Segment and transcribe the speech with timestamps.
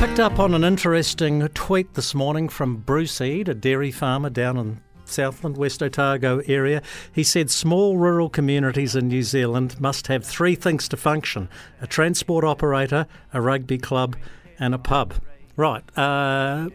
[0.00, 4.56] Picked up on an interesting tweet this morning from Bruce Eade, a dairy farmer down
[4.56, 6.82] in Southland, West Otago area.
[7.12, 11.48] He said small rural communities in New Zealand must have three things to function
[11.80, 14.16] a transport operator, a rugby club,
[14.60, 15.14] and a pub.
[15.56, 15.82] Right.
[15.98, 16.68] Uh,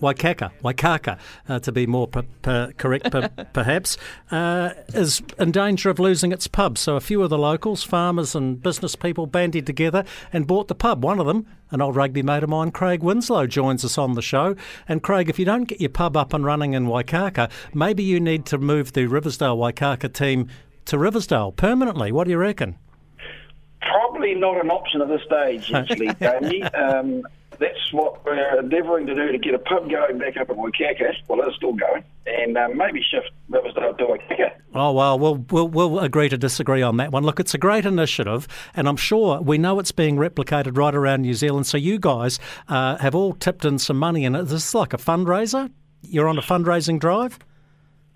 [0.00, 1.18] Waikaka, Waikaka,
[1.48, 3.98] uh, to be more per, per correct, per, perhaps,
[4.30, 6.78] uh, is in danger of losing its pub.
[6.78, 10.74] So a few of the locals, farmers and business people, banded together and bought the
[10.74, 11.02] pub.
[11.02, 14.22] One of them, an old rugby mate of mine, Craig Winsloe, joins us on the
[14.22, 14.54] show.
[14.86, 18.20] And Craig, if you don't get your pub up and running in Waikaka, maybe you
[18.20, 20.48] need to move the Riversdale Waikaka team
[20.84, 22.12] to Riversdale permanently.
[22.12, 22.76] What do you reckon?
[23.90, 26.62] Probably not an option at this stage, actually, Tony.
[26.62, 27.22] Um,
[27.58, 31.14] that's what we're endeavouring to do to get a pub going back up at Waikaka.
[31.26, 34.52] Well, it's still going, and um, maybe shift Riversdale to Waikaka.
[34.74, 37.24] Oh well, we'll we'll we'll agree to disagree on that one.
[37.24, 41.22] Look, it's a great initiative, and I'm sure we know it's being replicated right around
[41.22, 41.66] New Zealand.
[41.66, 44.38] So you guys uh, have all tipped in some money and.
[44.48, 45.70] This is like a fundraiser.
[46.02, 47.38] You're on a fundraising drive.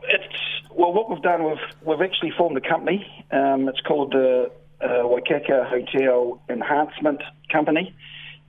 [0.05, 0.25] It's
[0.71, 3.25] well, what we've done, we've we've actually formed a company.
[3.31, 4.49] Um, it's called the uh,
[4.89, 7.95] Waikaka Hotel Enhancement Company.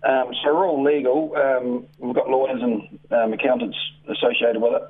[0.04, 1.34] Um, so we're all legal.
[1.36, 3.78] Um, we've got lawyers and um, accountants
[4.10, 4.90] associated with it.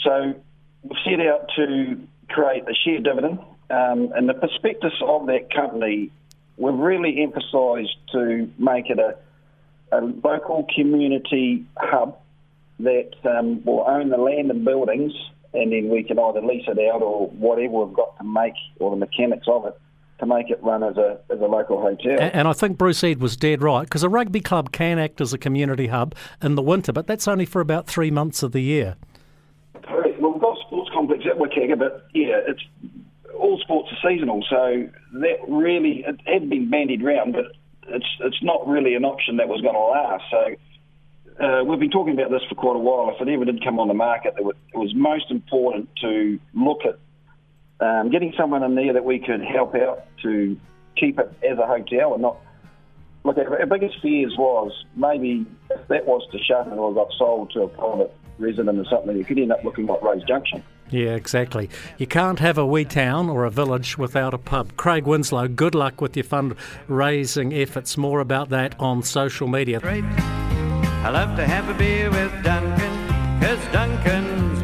[0.00, 0.34] So
[0.82, 3.38] we've set out to create a share dividend.
[3.70, 6.10] Um, and the prospectus of that company,
[6.56, 9.16] we've really emphasised to make it a,
[9.96, 12.18] a local community hub
[12.80, 15.12] that um, will own the land and buildings,
[15.54, 18.90] and then we can either lease it out or whatever we've got to make, or
[18.90, 19.80] the mechanics of it
[20.20, 22.18] to make it run as a, as a local hotel.
[22.20, 25.20] And, and I think Bruce Eade was dead right because a rugby club can act
[25.20, 28.52] as a community hub in the winter, but that's only for about three months of
[28.52, 28.96] the year.
[29.82, 30.20] Correct.
[30.20, 32.62] Well, we've got sports complex at Waikaka, but yeah, it's
[33.36, 37.46] all sports are seasonal, so that really it had been bandied round, but
[37.88, 40.24] it's it's not really an option that was going to last.
[40.30, 40.56] So.
[41.40, 43.10] Uh, we've been talking about this for quite a while.
[43.14, 46.98] If it ever did come on the market, it was most important to look at
[48.00, 50.56] um, getting someone in there that we could help out to
[50.96, 52.38] keep it as a hotel and not
[53.24, 57.08] look at our biggest fears was maybe if that was to shut and or got
[57.18, 60.62] sold to a private resident or something, you could end up looking like Rose Junction.
[60.90, 61.70] Yeah, exactly.
[61.98, 64.76] You can't have a wee town or a village without a pub.
[64.76, 67.96] Craig Winsloe, good luck with your fundraising efforts.
[67.96, 69.80] More about that on social media.
[69.84, 74.59] I love to have a beer with Duncan, because Duncan